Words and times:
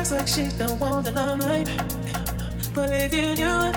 acts 0.00 0.12
like 0.12 0.26
she 0.26 0.48
don't 0.56 0.80
want 0.80 1.04
the 1.04 1.12
limelight. 1.12 1.68
But 2.74 2.90
if 2.90 3.12
you 3.12 3.34
knew 3.34 3.56
it, 3.68 3.76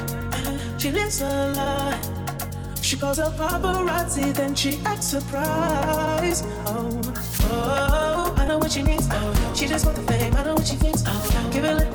she 0.79 0.89
lives 0.91 1.21
a 1.21 1.51
lie. 1.51 1.99
She 2.81 2.95
calls 2.95 3.19
a 3.19 3.29
paparazzi, 3.31 4.33
then 4.33 4.55
she 4.55 4.79
acts 4.85 5.07
surprised. 5.07 6.45
Oh, 6.65 7.01
oh, 7.51 8.35
I 8.37 8.45
know 8.47 8.57
what 8.57 8.71
she 8.71 8.83
needs. 8.83 9.07
Oh, 9.11 9.53
she 9.53 9.67
just 9.67 9.85
wants 9.85 9.99
the 9.99 10.11
fame. 10.11 10.33
I 10.35 10.43
know 10.43 10.55
what 10.55 10.65
she 10.65 10.75
thinks. 10.75 11.03
Oh, 11.05 11.49
give 11.51 11.65
it. 11.65 11.92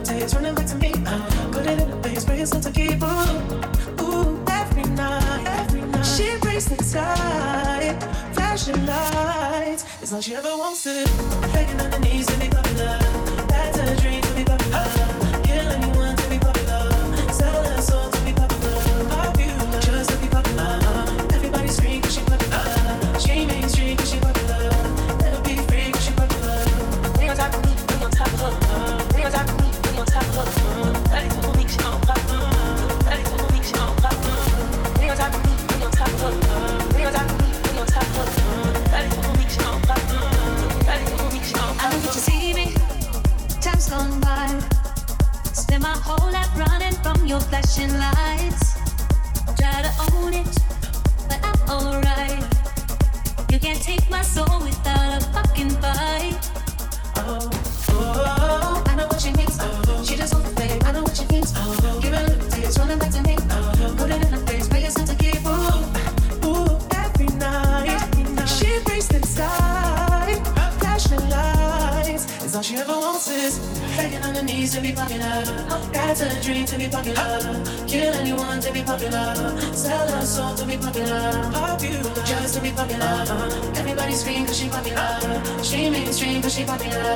she 86.58 86.64
popular. 86.64 87.14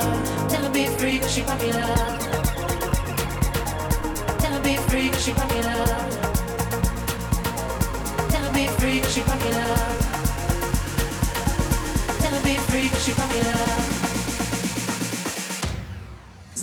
Be 0.71 0.85
free, 0.97 1.19
cause 1.19 1.31
she 1.33 1.41
be 1.41 1.47
free, 4.87 5.09
cause 5.09 5.23
she 5.23 5.33
be 8.53 8.67
free, 8.79 8.99
cause 9.01 9.13
she 9.13 9.21
be 12.43 12.55
free, 12.55 12.89
cause 12.89 13.03
she 13.03 13.11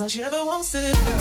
all 0.00 0.08
she 0.08 0.22
ever 0.22 0.44
wants 0.46 0.72
to 0.72 0.80
do. 0.80 1.19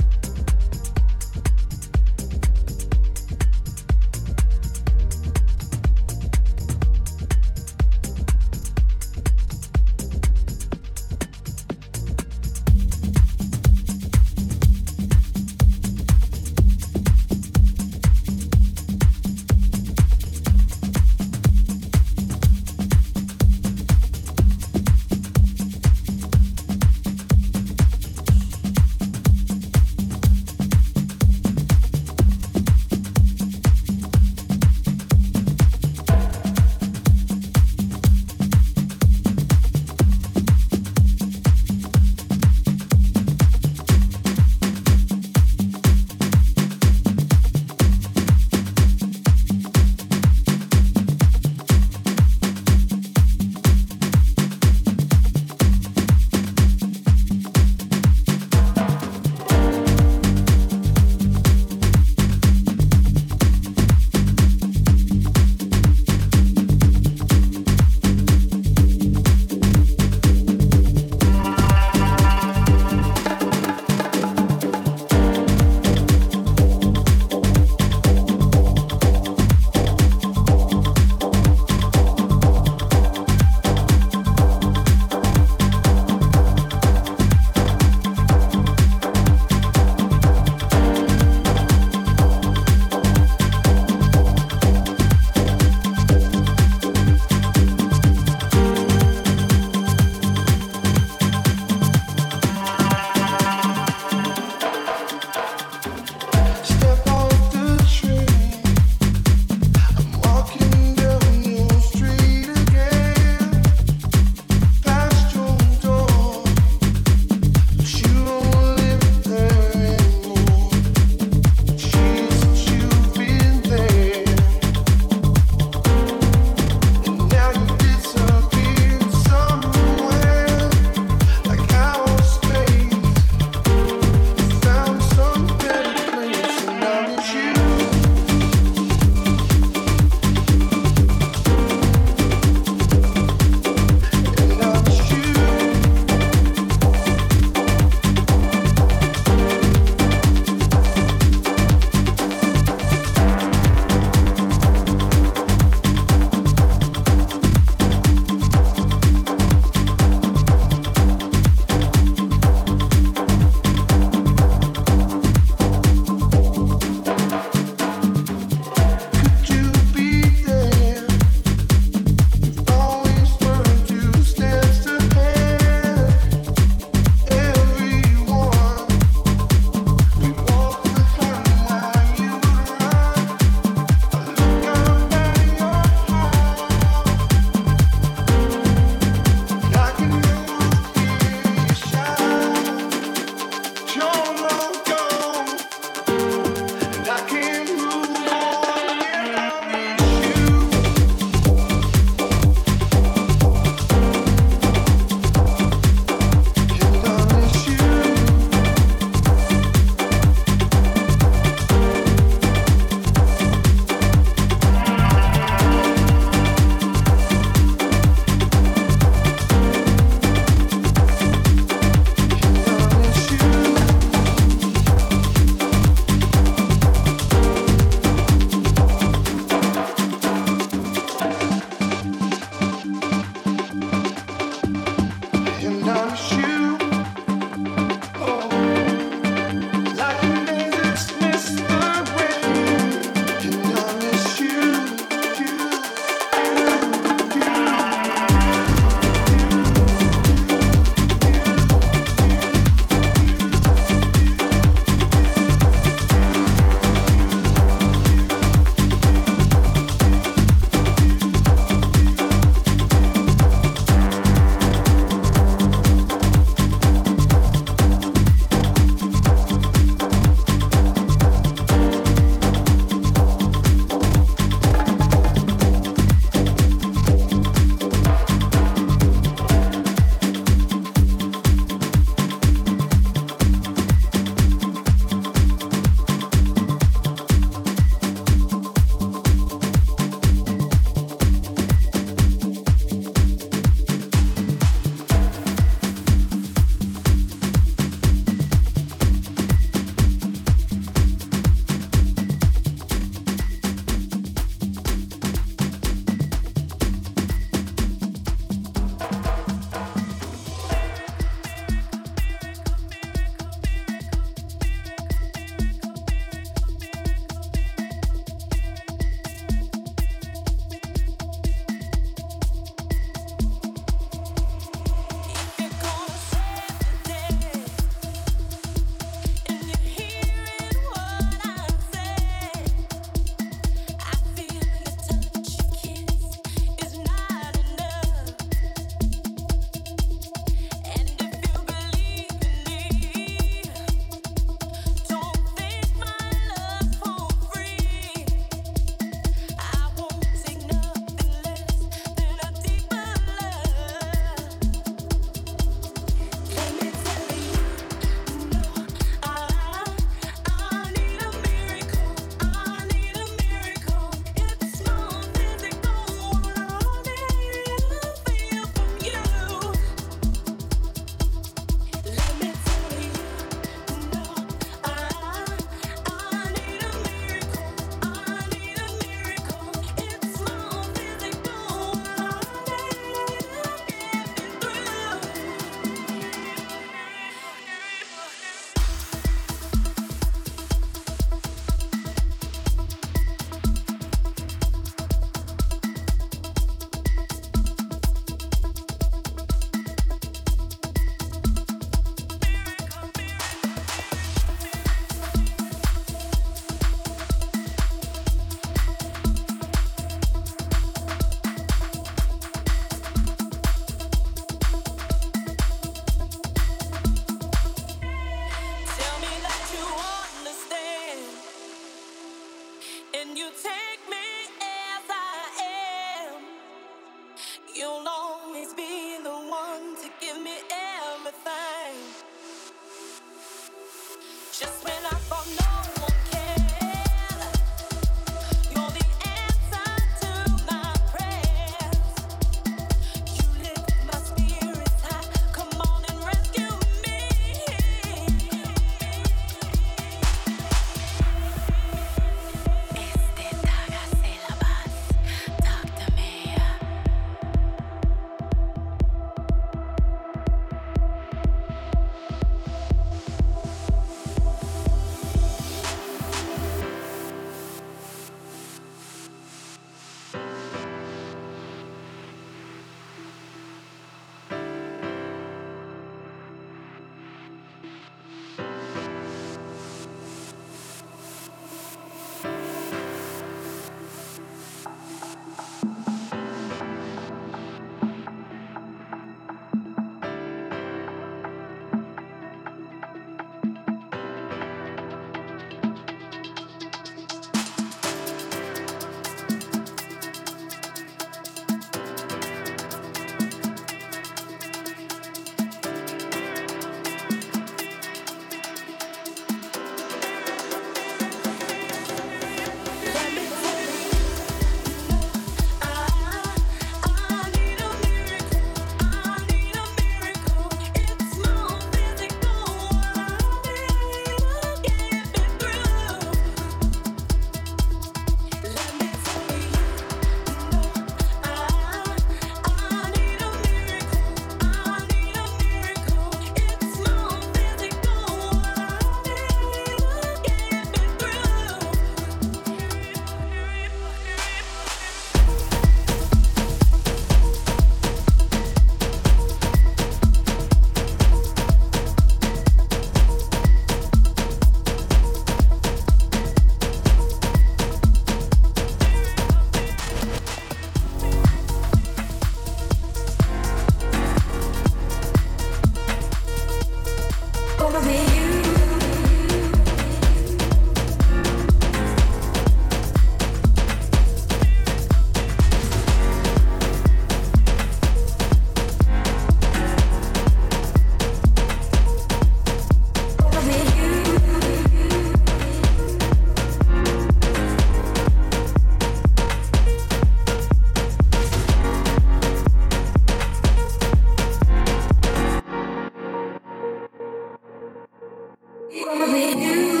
Gonna 598.93 600.00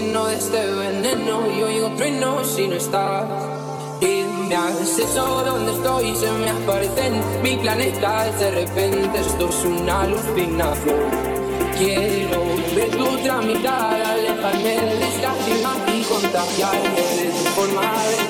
lleno 0.00 0.26
de 0.26 0.34
este 0.34 0.66
veneno 0.70 1.46
y 1.56 1.62
oigo 1.62 1.88
trueno 1.96 2.44
si 2.44 2.66
no 2.66 2.74
estás. 2.74 3.24
Y 4.00 4.24
me 4.48 4.56
haces 4.56 4.98
eso 4.98 5.44
donde 5.44 5.72
estoy, 5.72 6.16
se 6.16 6.30
me 6.32 6.50
aparecen 6.50 7.22
mi 7.42 7.56
planeta 7.56 8.24
de 8.24 8.50
repente. 8.50 9.20
Esto 9.20 9.48
es 9.48 9.64
una 9.64 10.02
alucinación. 10.02 11.10
Quiero 11.78 12.42
ver 12.74 12.90
tu 12.90 13.04
otra 13.04 13.40
mitad, 13.42 14.02
alejarme 14.02 14.80
del 14.80 15.00
distancia 15.00 15.70
y 15.94 16.02
contagiarme 16.02 17.02
de 17.18 17.26
tu 17.30 17.44
forma 17.56 17.92
de 18.04 18.23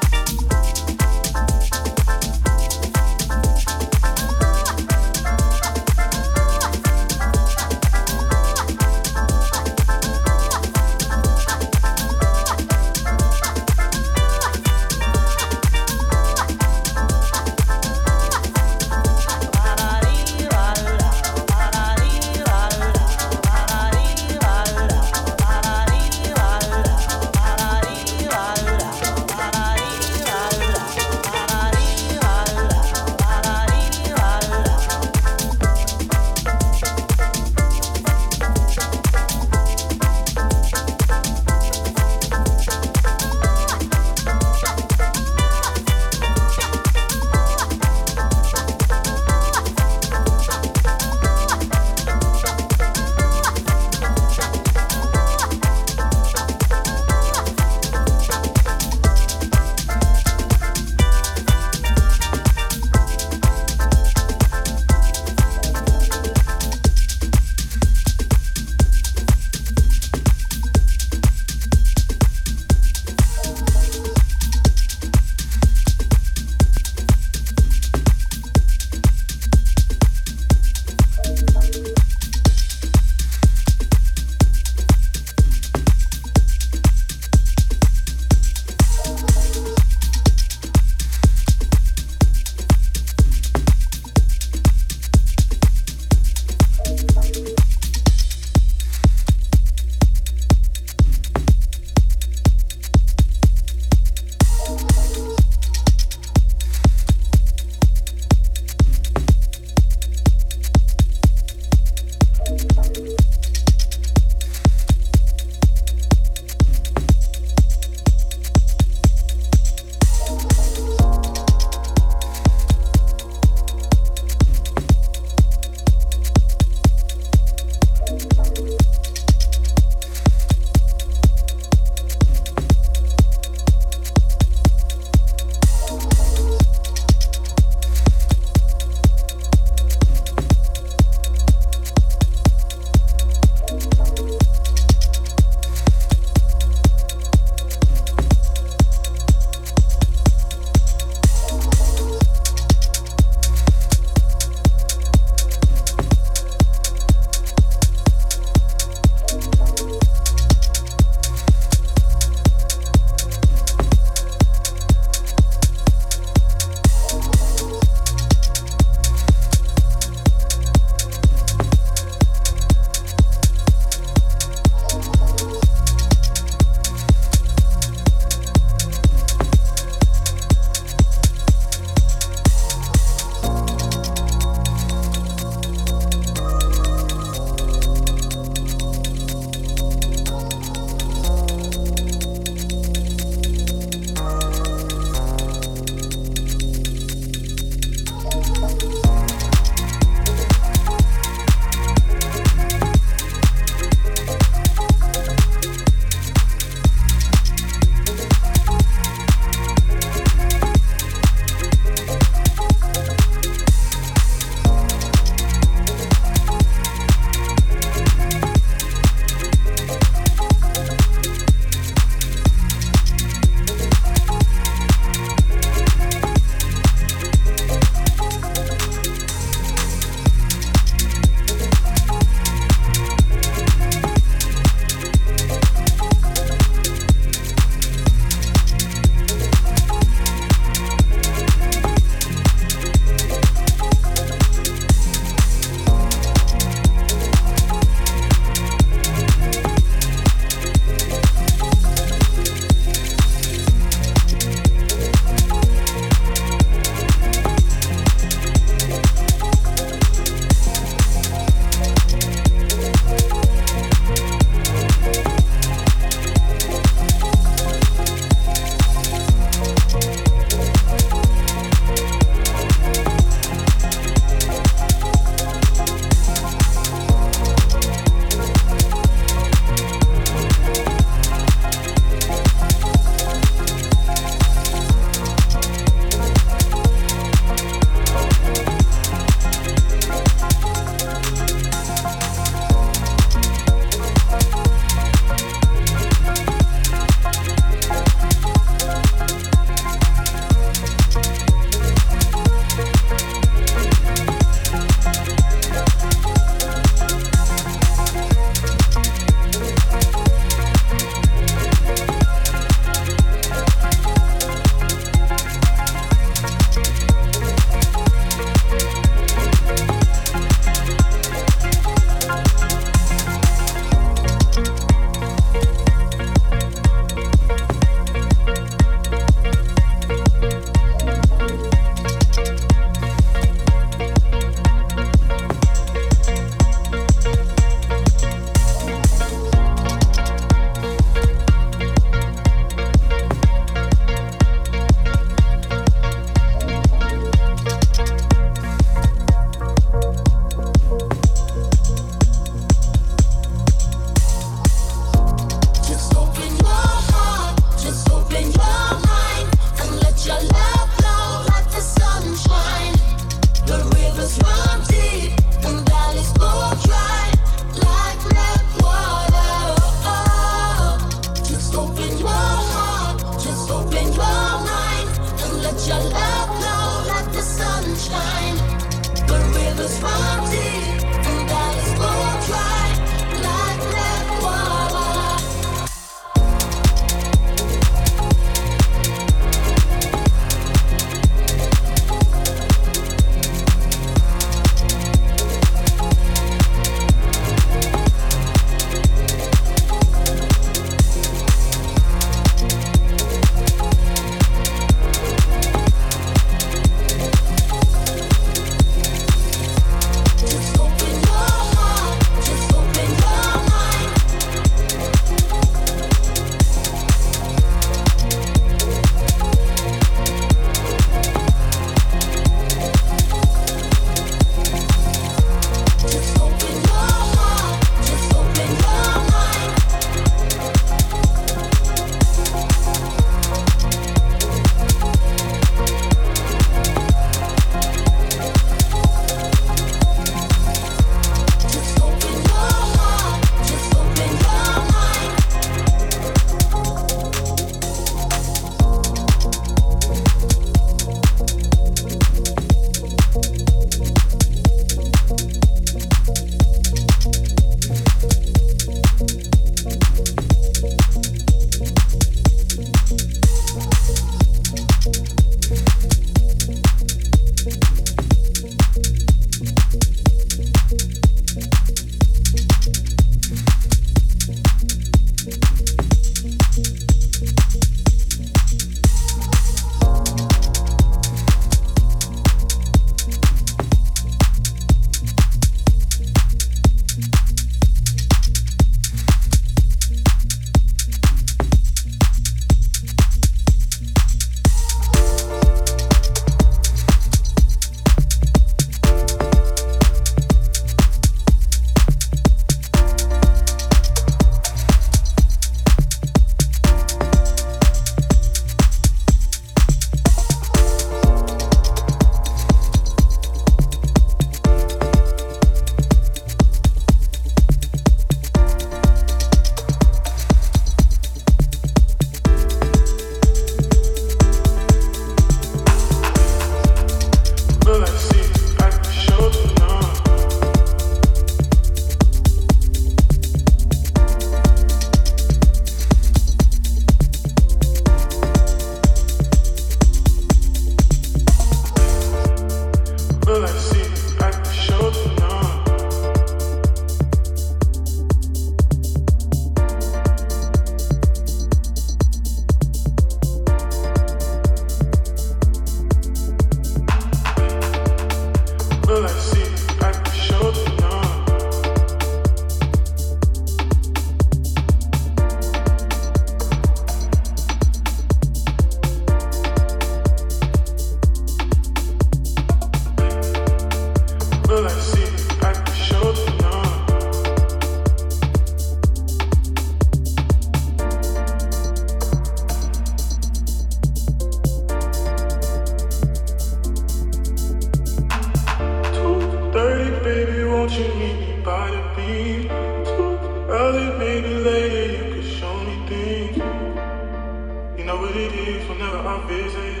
You 598.00 598.06
know 598.06 598.16
what 598.16 598.34
it 598.34 598.54
is 598.54 598.88
whenever 598.88 599.18
I 599.18 599.46
visit. 599.46 600.00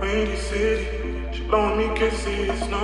Windy 0.00 0.34
city, 0.34 1.22
she 1.32 1.42
blowing 1.44 1.78
me 1.78 1.86
kisses. 1.96 2.68
No, 2.68 2.82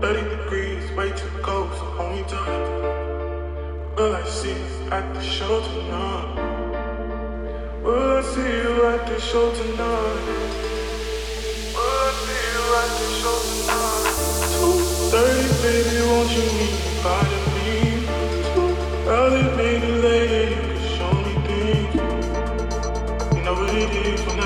30 0.00 0.22
degrees, 0.36 0.90
way 0.92 1.10
too 1.10 1.28
cold, 1.42 1.70
so 1.74 1.84
hold 1.84 2.16
me 2.16 2.22
tight. 2.26 2.68
Will 3.98 4.16
I 4.16 4.24
see 4.24 4.48
you 4.48 4.88
at 4.90 5.12
the 5.12 5.20
show 5.20 5.60
tonight? 5.60 6.40
Will 7.84 8.16
I 8.16 8.22
see 8.22 8.50
you 8.64 8.86
at 8.86 9.06
the 9.06 9.20
show 9.20 9.52
tonight? 9.52 10.24
Will 11.76 12.00
I 12.00 12.12
see 12.24 12.44
you 12.54 12.64
at 12.80 12.90
the 12.96 13.08
show 13.20 13.38
tonight? 13.44 14.16
2:30, 15.12 15.52
baby, 15.60 15.98
won't 16.08 16.30
you 16.32 16.44
meet 16.56 16.76
me 16.80 16.92
by 17.04 17.20
the 17.32 17.40
beach? 17.52 18.08
2:30, 19.04 19.44
baby, 19.58 19.90
late. 20.00 20.75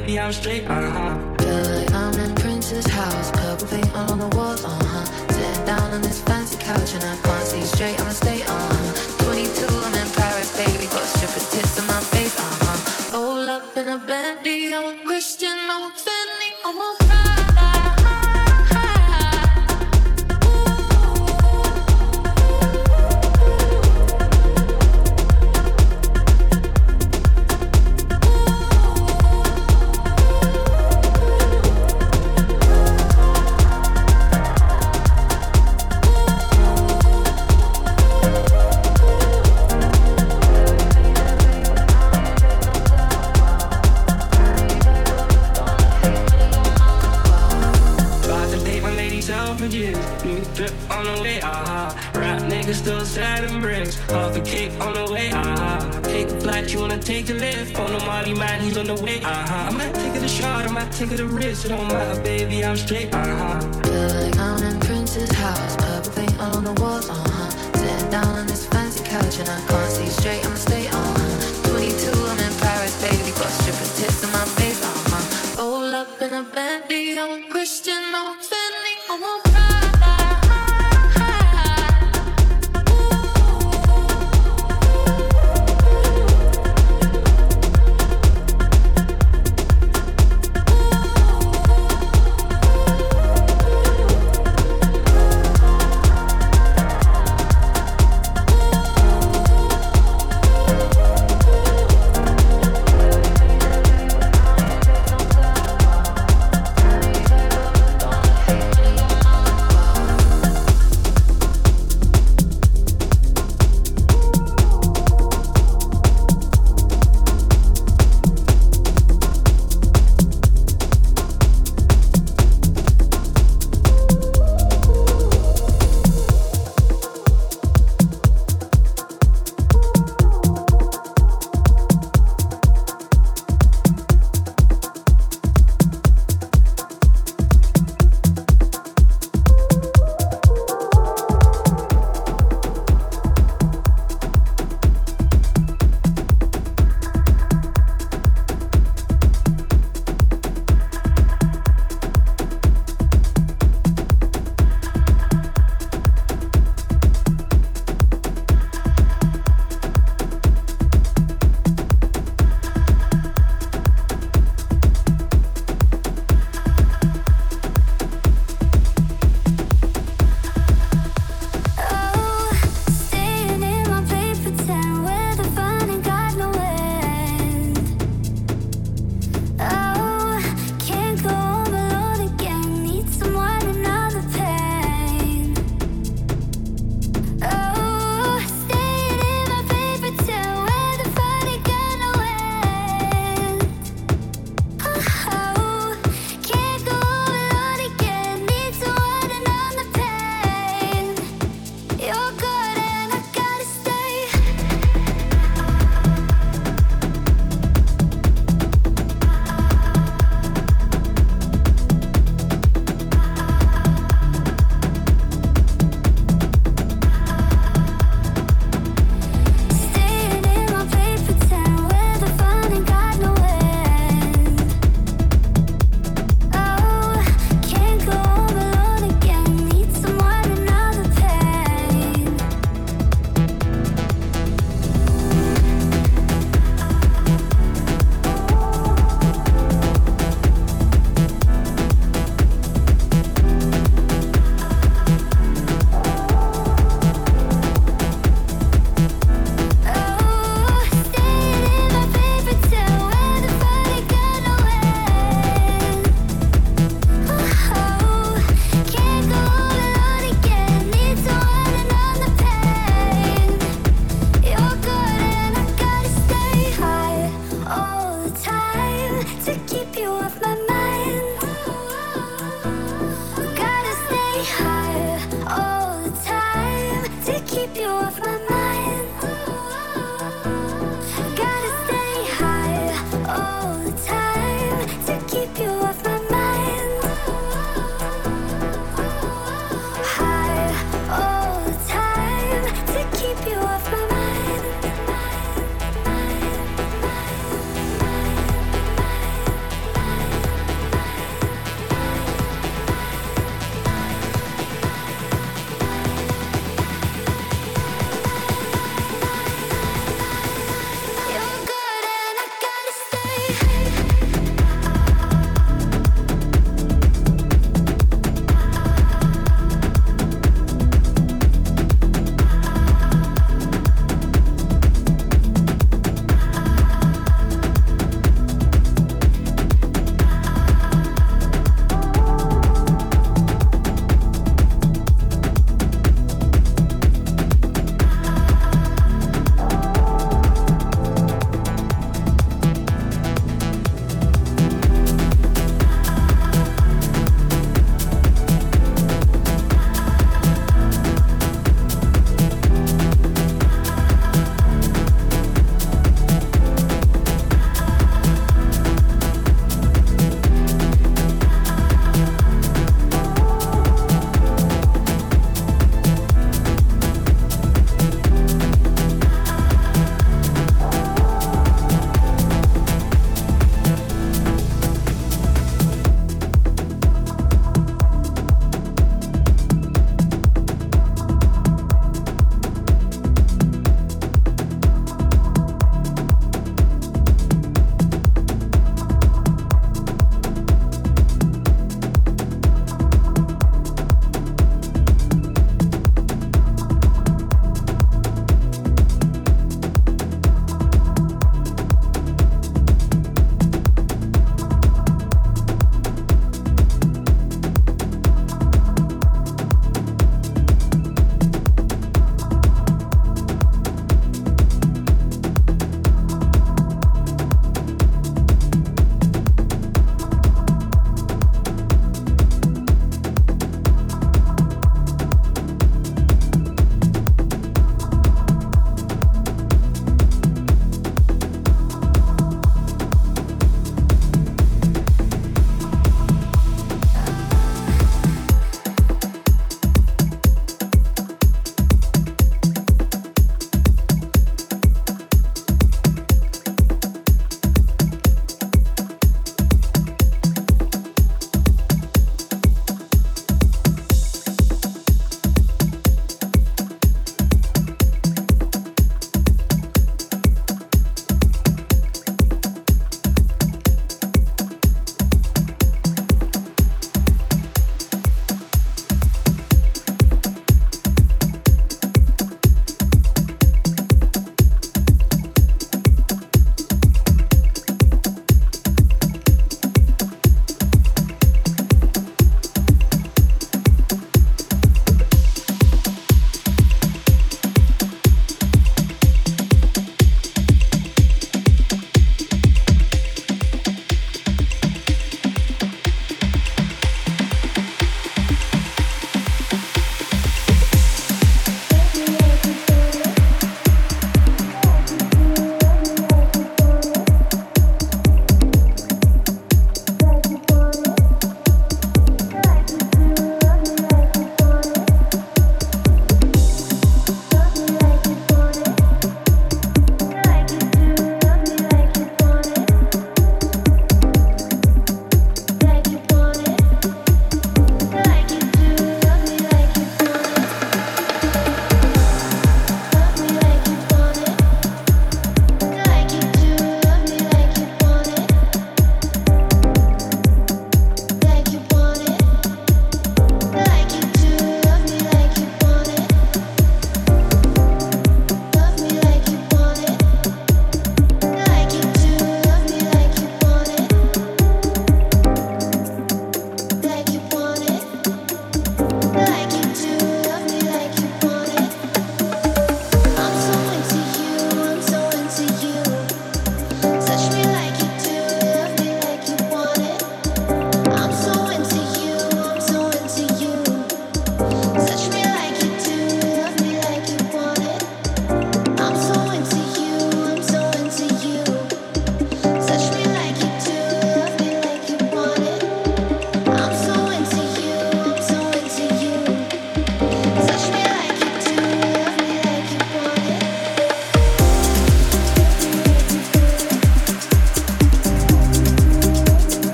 baby, 0.00 0.18
I'm 0.18 0.32
straight. 0.32 0.64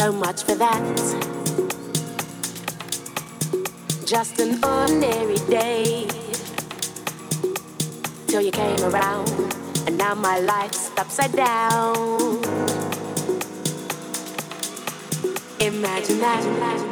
so 0.00 0.10
much 0.10 0.44
for 0.44 0.54
that. 0.54 0.82
Just 4.06 4.40
an 4.40 4.52
ordinary 4.64 5.36
day 5.50 6.08
till 8.26 8.40
you 8.40 8.50
came 8.50 8.82
around, 8.82 9.28
and 9.86 9.98
now 9.98 10.14
my 10.14 10.38
life's 10.38 10.90
upside 10.96 11.32
down. 11.32 12.40
Imagine 15.60 16.18
that. 16.20 16.89